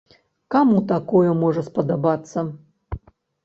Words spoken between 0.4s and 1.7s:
Каму такое можа